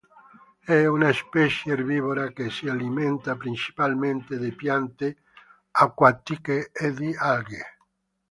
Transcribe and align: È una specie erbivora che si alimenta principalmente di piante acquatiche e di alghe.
È 0.65 0.83
una 0.83 1.13
specie 1.13 1.69
erbivora 1.69 2.29
che 2.29 2.49
si 2.49 2.67
alimenta 2.67 3.35
principalmente 3.35 4.39
di 4.39 4.51
piante 4.51 5.17
acquatiche 5.69 6.71
e 6.71 6.91
di 6.91 7.15
alghe. 7.15 7.77